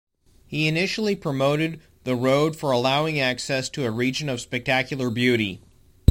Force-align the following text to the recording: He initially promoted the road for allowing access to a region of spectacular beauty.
He 0.47 0.67
initially 0.67 1.15
promoted 1.15 1.79
the 2.05 2.15
road 2.15 2.55
for 2.55 2.71
allowing 2.71 3.19
access 3.19 3.69
to 3.69 3.85
a 3.85 3.91
region 3.91 4.29
of 4.29 4.41
spectacular 4.41 5.11
beauty. 5.11 5.61